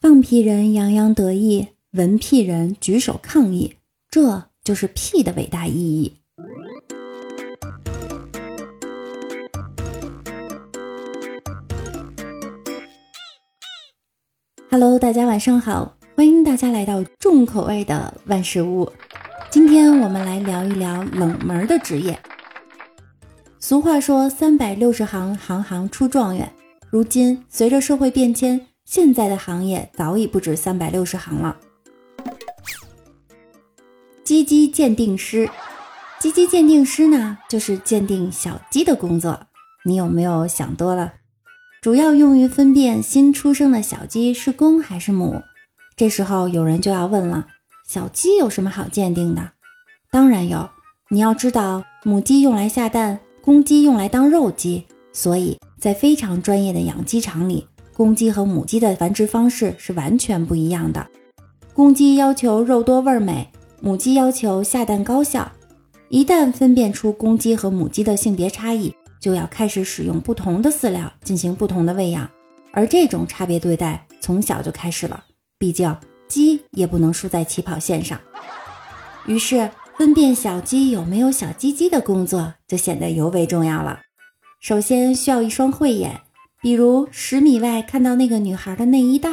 [0.00, 3.74] 放屁人洋洋得意，闻屁人举手抗议，
[4.08, 6.18] 这就是屁的伟大意义。
[14.70, 18.88] Hello，大家晚上好，欢迎大家来到重口味的万事屋。
[19.50, 22.16] 今天我们来聊一聊冷门的职业。
[23.58, 26.52] 俗话说：“三百六十行，行行出状元。”
[26.88, 31.58] 如今，随着社会变迁，现在的行业早已不止三百六十行了。
[34.24, 35.50] 鸡鸡鉴定师，
[36.18, 39.40] 鸡鸡鉴定师呢，就是鉴定小鸡的工作。
[39.84, 41.12] 你有没有想多了？
[41.82, 45.42] 主要用于分辨新出生的小鸡是公还是母。
[45.94, 47.46] 这时候有人就要问了：
[47.86, 49.50] 小鸡有什么好鉴定的？
[50.10, 50.70] 当然有，
[51.10, 57.66] 你要知道，母鸡用来下蛋，公鸡用来当肉鸡，所以在非常专业的养鸡场里，
[57.98, 61.04] 公鸡和母鸡的繁殖方式是完全不一样的。
[61.74, 65.50] 公鸡要求肉多味美，母鸡要求下蛋高效。
[66.08, 72.30] 一旦分辨出公鸡和母鸡的性别差异，就要开始使用不同的饲料进行不同的喂养，
[72.70, 75.24] 而这种差别对待从小就开始了。
[75.58, 75.92] 毕竟
[76.28, 78.16] 鸡也不能输在起跑线上。
[79.26, 84.02] 于是，分辨小鸡有没有小鸡鸡的工作就显得尤为重要了。
[84.60, 86.20] 首先需要一双慧眼，
[86.60, 89.30] 比如十米外看到那个女孩的内衣袋，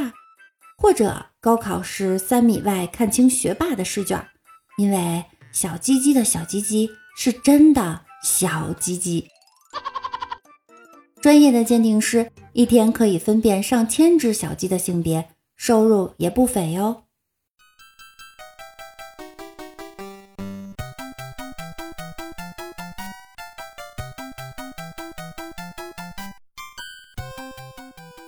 [0.77, 4.23] 或者高考时三米外看清学霸的试卷，
[4.77, 9.27] 因为小鸡鸡的小鸡鸡是真的小鸡鸡。
[11.19, 17.04] 专业的鉴定师一天可以分辨上千只小鸡的性别，收入也不菲哟。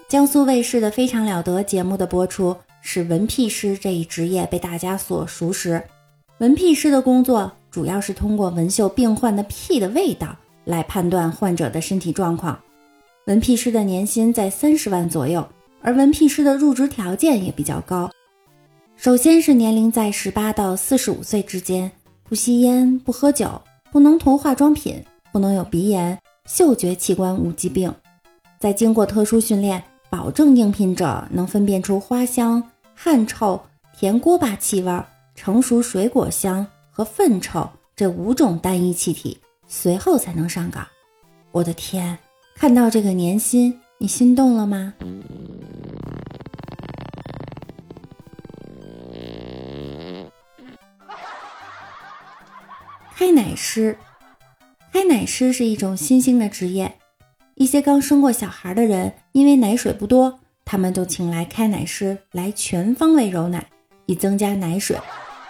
[0.07, 5.83] 江苏卫视的《非常了得》节目的播出，使闻屁师这一职业被大家所熟识。
[6.37, 12.57] 闻屁师的工作主要是通过闻嗅病患的屁的味道来判断患者的身体状况。
[13.25, 15.45] 闻屁师的年薪在三十万左右，
[15.81, 18.09] 而闻屁师的入职条件也比较高。
[18.95, 21.91] 首先是年龄在十八到四十五岁之间，
[22.23, 25.03] 不吸烟、不喝酒、不能涂化妆品、
[25.33, 26.17] 不能有鼻炎、
[26.47, 27.93] 嗅觉器官无疾病。
[28.57, 33.61] 在经过特殊训练，保证应聘者能分辨出花香、汗臭、
[33.97, 35.03] 甜锅巴气味、
[35.35, 40.87] 成熟水果香和粪臭这五种单一气体，随后才能上岗。
[41.51, 42.17] 我的天！
[42.55, 44.93] 看到这个年薪，你心动了吗？
[53.15, 53.97] 开奶师，
[54.93, 56.97] 开奶师是一种新兴的职业。
[57.59, 63.65] 一些刚生过小孩的人，因为奶水不多，他们就请来开奶师来全方位揉奶，
[64.05, 64.95] 以增加奶水。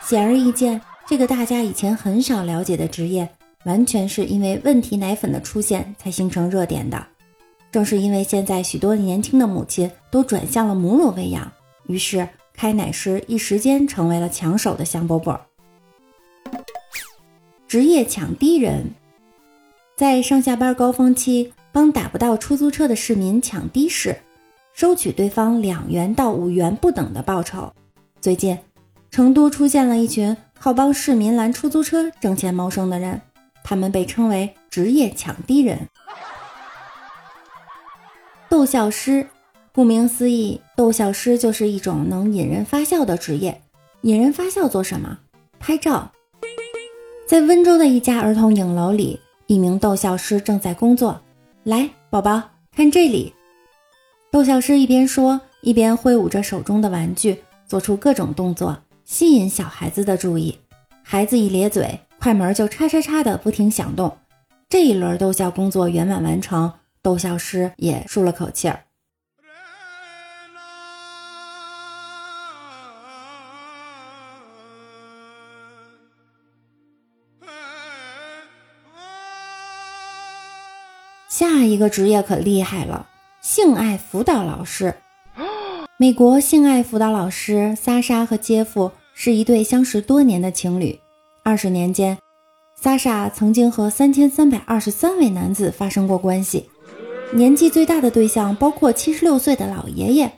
[0.02, 3.28] 显而易见，这个大家以前很少了解的职业。
[3.66, 7.06] 完全是因为问题奶粉的出现才形成热点的。
[7.70, 11.52] 正是因为现在许多年轻的母亲都转向了母乳喂养，
[11.88, 15.38] 于是开奶师一时间成为了抢手的香饽饽。
[17.68, 18.86] 职业抢低人，
[19.98, 24.18] 在上下班高峰期帮打不到出租车的市民抢的士，
[24.74, 27.72] 收取对方两元到五元不等的报酬。
[28.20, 28.58] 最近，
[29.12, 33.22] 成都出现了一群靠帮市民拦出租车挣钱谋生的人。
[33.64, 35.88] 他们被称为职业抢的人。
[38.50, 39.28] 逗笑师，
[39.72, 43.62] 顾名思义，逗笑师就是一种能引人发笑的职业。
[44.02, 45.20] 引人发笑做什么？
[45.60, 46.12] 拍照。
[47.28, 51.22] 在温州的一家儿童影楼里，一名逗笑师正在工作。
[51.68, 52.42] 来，宝宝，
[52.74, 53.34] 看这里。
[54.32, 60.58] 逗笑师一边说，一边挥舞着手中的玩具，做出各种动作，吸引小孩子的注意。
[61.04, 62.00] 孩子一咧嘴。
[62.20, 64.18] 快门就叉叉叉的不停响动，
[64.70, 68.80] 这一轮逗笑工作圆满完成，逗笑师也舒了口气儿。
[81.68, 83.08] 一个职业可厉害了，
[83.42, 84.96] 性爱辅导老师。
[86.00, 91.00] 美国性爱辅导老师萨莎和杰夫是一对相识多年的情侣。
[91.44, 92.18] 二十年间，
[92.76, 96.70] 萨莎曾经和三千三百二十三位男子发生过关系，
[97.32, 100.32] 年纪最大的对象包括七十六岁的老爷爷，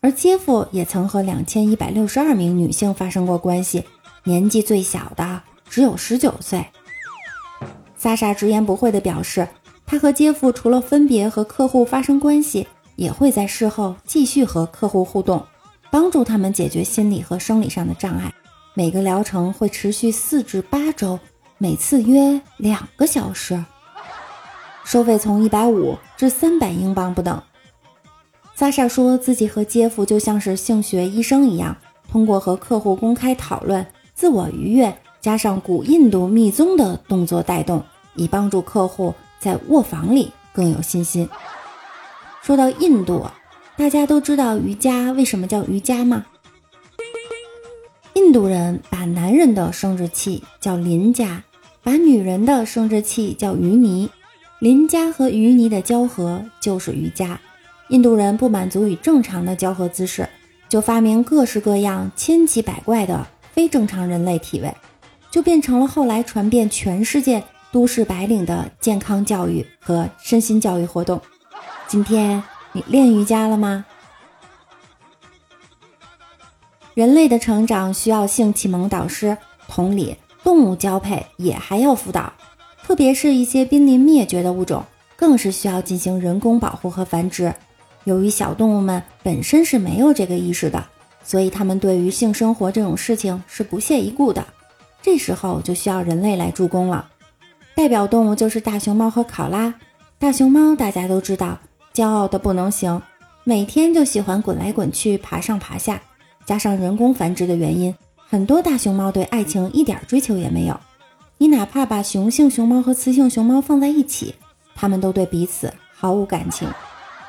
[0.00, 3.84] 而杰夫也曾和两千一百六十二名女性发生过关系，
[4.24, 6.66] 年纪最小的只有十九岁。
[7.96, 9.48] 萨莎直言不讳地表示，
[9.86, 12.66] 他和杰夫除了分别和客户发生关系，
[12.96, 15.44] 也会在事后继续和客户互动，
[15.90, 18.32] 帮助他们解决心理和生理上的障碍。
[18.74, 21.18] 每个疗程会持续四至八周，
[21.58, 23.64] 每次约两个小时，
[24.84, 27.40] 收费从一百五至三百英镑不等。
[28.54, 31.76] 萨莎说自己和杰夫就像是性学医生一样，
[32.10, 37.82] 通过和客户公开讨论、自我愉悦，加上古印度密宗的动作带动，
[38.14, 41.28] 以帮助客户在卧房里更有信心。
[42.42, 43.26] 说到印度，
[43.76, 46.26] 大家都知道瑜伽为什么叫瑜伽吗？
[48.14, 51.44] 印度人把男人的生殖器叫邻家，
[51.82, 54.08] 把女人的生殖器叫鱼泥，
[54.58, 57.38] 邻家和鱼泥的交合就是瑜伽。
[57.88, 60.28] 印度人不满足于正常的交合姿势，
[60.68, 64.74] 就发明各式各样、千奇百怪的非正常人类体位，
[65.30, 67.44] 就变成了后来传遍全世界
[67.76, 71.20] 都市白领的健康教育和身心教育活动。
[71.86, 72.42] 今天
[72.72, 73.84] 你练瑜伽了吗？
[76.94, 79.36] 人类的成长需要性启蒙导师，
[79.68, 82.32] 同理，动物交配也还要辅导，
[82.82, 84.82] 特别是一些濒临灭绝的物种，
[85.14, 87.54] 更是需要进行人工保护和繁殖。
[88.04, 90.82] 由于小动物们本身是没有这个意识的，
[91.22, 94.42] 所以它们对于性生活这种事情是不屑一顾的。
[95.02, 97.10] 这时候就需要人类来助攻了。
[97.76, 99.74] 代表动物就是大熊猫和考拉。
[100.18, 101.58] 大熊猫大家都知道，
[101.92, 103.02] 骄傲的不能行，
[103.44, 106.00] 每天就喜欢滚来滚去、爬上爬下。
[106.46, 110.80] 加上人工繁殖的原因，很多大熊猫对爱情一点追求也没有。
[111.36, 114.34] 你哪怕把雄性熊猫和雌性熊猫放在一起，
[114.74, 116.66] 它们都对彼此毫无感情。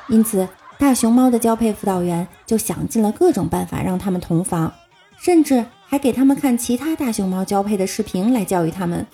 [0.08, 0.48] 因此。
[0.80, 4.72] 大熊猫的交配辅导员就想尽了各种办法让它们同房，
[5.18, 9.04] 甚至还给他们看其他大熊猫交配的视频来教育它们，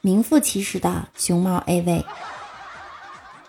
[0.00, 2.04] 名副其实的熊猫 AV。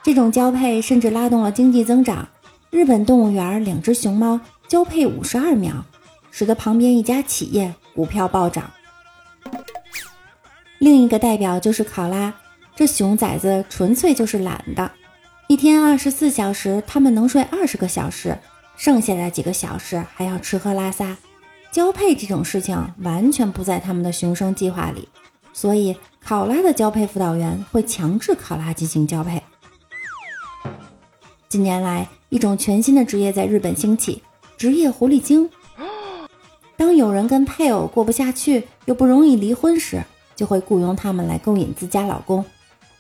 [0.04, 2.28] 这种交配甚至拉动了经济增长。
[2.70, 5.74] 日本动物园两只熊猫交配五十二秒，
[6.32, 8.72] 使得旁边一家企业股票暴涨。
[10.80, 12.34] 另一个代表就是考拉，
[12.76, 14.92] 这熊崽子纯粹就是懒的。
[15.48, 18.38] 一天二十四小时，他们能睡二十个小时，
[18.78, 21.18] 剩下的几个小时还要吃喝拉撒。
[21.72, 25.08] 交配这种事情完全不在他们的雄生计划里，
[25.54, 29.42] 所以考拉的交配辅导员会强制考拉进行交配。
[31.50, 34.24] 近年来，一种全新的职业在日本兴起——
[34.58, 35.50] 职业狐狸精。
[36.78, 40.02] 当有人跟配偶过不下去，又不容易离婚时，
[40.36, 42.46] 就会雇佣他们来勾引自家老公，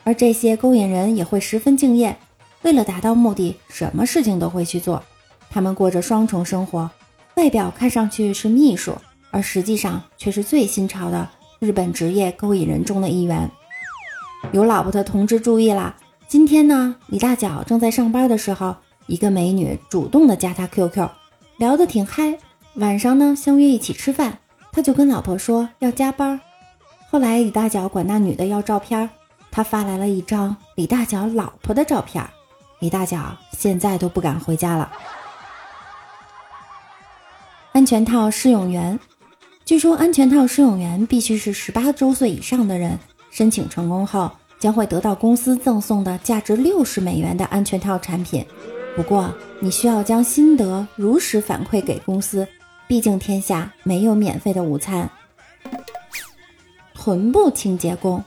[0.04, 2.18] 而这些勾引人也会十分敬业。
[2.64, 5.02] 为了达到目的，什么事情都会去做。
[5.50, 6.92] 他们过着双重生活，
[7.36, 8.96] 外表看上去是秘书，
[9.32, 11.28] 而实际上却是最新潮的
[11.62, 13.48] 日本职业勾引人中的一员。
[14.52, 15.96] 有老婆的同志注意啦！
[16.28, 18.76] 今天呢，李大脚正在上班的时候，
[19.06, 21.08] 一个美女主动的加他 QQ，
[21.58, 22.36] 聊得挺嗨。
[22.78, 24.40] 晚上呢，相约一起吃饭，
[24.72, 26.42] 他就跟老婆说要加班。
[27.12, 29.08] 后来李大脚管那女的要照片，
[29.52, 32.28] 他发来了一张李大脚老婆的照片。
[32.80, 34.92] 李大脚现在都不敢回家了。
[37.74, 39.00] 安全套试用员，
[39.64, 42.98] 据说安全套试用员必须是十八周岁以上的人，
[43.30, 44.30] 申请成功后
[44.60, 48.46] 将会得到公司赠送的价值六十美元的安全套产品。
[48.96, 52.46] 不过你需要将心得如实反馈给公司，
[52.88, 55.10] 毕竟天下没有免费的午餐。
[56.94, 58.24] 臀部清洁工，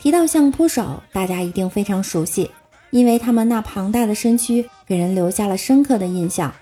[0.00, 2.50] 提到相扑手，大家一定非常熟悉。
[2.90, 6.54] 因为他们那庞大的身躯给人留下了深刻的印象。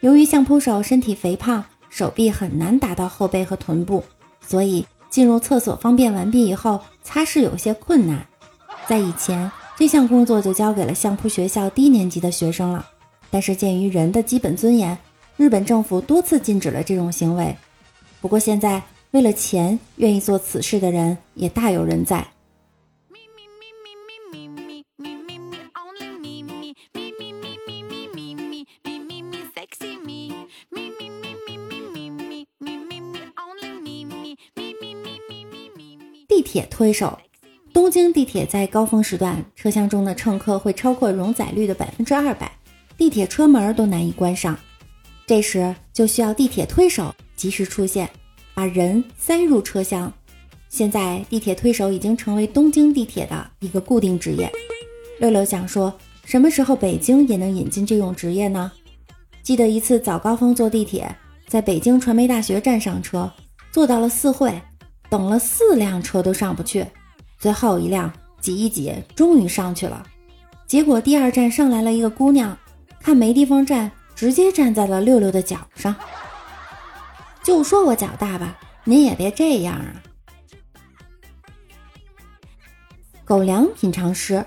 [0.00, 1.62] 由于相扑手身体肥胖，
[1.94, 4.02] 手臂很难达到后背和臀部，
[4.44, 8.26] 所以进入厕所方便完毕以后，擦拭有些困难。
[8.88, 12.84] 在以前，这项工作就交给了相扑学校低年级的学生了。
[13.30, 14.98] 但是鉴于人的基本尊严，
[15.36, 17.56] 日本政府多次禁止了这种行为。
[18.20, 18.82] 不过现在，
[19.12, 22.26] 为了钱愿意做此事的人也大有人在。
[36.34, 37.16] 地铁推手，
[37.72, 42.50] 东京地铁在高峰时段，车厢中的乘客会超过容载率的百分之二百，
[42.98, 44.58] 地铁车门都难以关上。
[45.28, 48.10] 这时就需要地铁推手及时出现，
[48.52, 50.12] 把人塞入车厢。
[50.68, 54.50] 现在地铁推手已经成为东京地铁的一个固定职业。
[55.20, 58.72] 六六想说，什么时候北京也能引进这种职业呢？
[59.44, 63.30] 记得一次早高峰坐地铁，在北京传媒大学站上车，
[63.70, 64.52] 坐到了四惠。
[65.14, 66.84] 等了四辆车都上不去，
[67.38, 70.04] 最后一辆挤一挤，终于上去了。
[70.66, 72.58] 结果第二站上来了一个姑娘，
[72.98, 75.94] 看没地方站，直接站在了六六的脚上。
[77.44, 80.02] 就说我脚大吧，您也别这样啊。
[83.24, 84.44] 狗粮品尝师，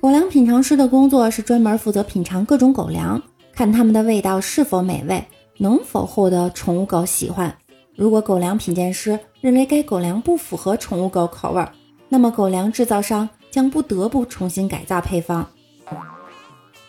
[0.00, 5.22] 狗粮品尝师的工作是专门负责品尝各种狗粮，看它们的味道是否美味，
[5.58, 7.54] 能否获得宠物狗喜欢。
[7.96, 11.66] 如果狗粮品鉴师认为该狗粮不符合宠物狗口味，
[12.08, 15.48] 那么狗粮制造商将不得不重新改造配方。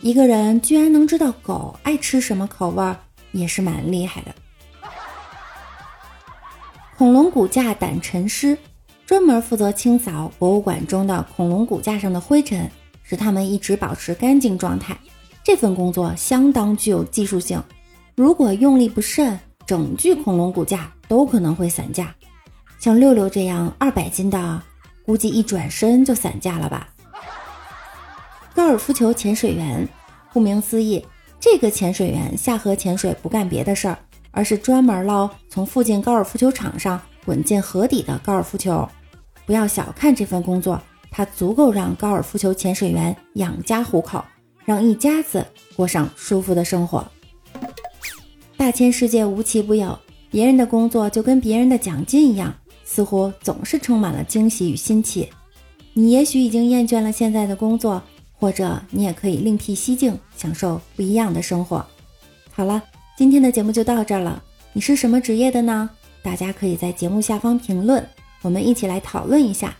[0.01, 2.95] 一个人居然能知道狗爱吃什么口味，
[3.31, 4.35] 也是蛮厉害的。
[6.97, 8.57] 恐龙骨架掸尘师。
[9.05, 12.69] 专门负责清扫博物馆中的恐龙骨架上的灰尘，
[13.03, 14.97] 使它们一直保持干净状态。
[15.45, 17.63] 这份工作相当具有技术性，
[18.15, 22.13] 如果用力不慎，整具恐龙骨架都可能会散架。
[22.79, 24.61] 像六六这样二百斤的，
[25.05, 26.89] 估计一转身就散架了吧。
[28.53, 29.87] 高尔夫球潜水员，
[30.33, 31.05] 顾名思义，
[31.39, 33.97] 这个潜水员下河潜水不干别的事儿，
[34.31, 38.87] 而是专门捞从附近高尔夫球场上滚进河底的高尔夫球。
[39.45, 44.23] 不要小看这份工作，它足够让高尔夫球潜水员养家糊口，
[44.65, 45.45] 让一家子
[45.75, 47.07] 过上舒服的生活。
[48.57, 49.97] 大千世界无奇不有，
[50.29, 52.53] 别人的工作就跟别人的奖金一样，
[52.83, 55.29] 似乎总是充满了惊喜与新奇。
[55.93, 58.01] 你也许已经厌倦了现在的工作，
[58.33, 61.85] 或者你也可以另辟蹊径，享受不一样的生活。
[62.51, 62.83] 好了，
[63.17, 64.43] 今天的节目就到这儿了。
[64.73, 65.89] 你是什么职业的呢？
[66.21, 68.05] 大家可以在节目下方评论。
[68.41, 69.75] 我们一起来讨论一下，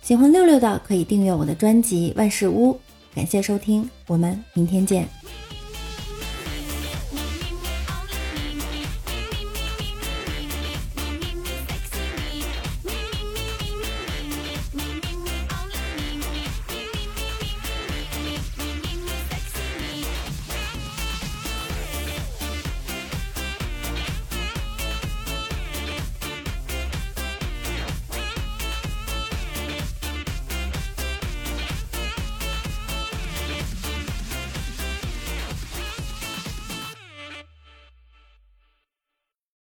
[0.00, 2.78] 喜欢六六的可以订阅我的专辑万事屋。
[3.14, 5.06] 感谢收听，我们明天见。